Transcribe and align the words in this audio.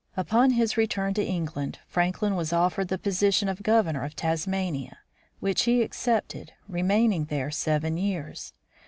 Upon 0.17 0.49
his 0.53 0.77
return 0.77 1.13
to 1.13 1.23
England, 1.23 1.77
Franklin 1.85 2.35
was 2.35 2.51
offered 2.51 2.87
the 2.87 2.97
position 2.97 3.47
of 3.47 3.61
Governor 3.61 4.03
of 4.03 4.15
Tasmania, 4.15 4.97
which 5.39 5.65
he 5.65 5.83
accepted, 5.83 6.53
re 6.67 6.81
maining 6.81 7.27
there 7.27 7.51
seven 7.51 7.97
years. 7.97 8.51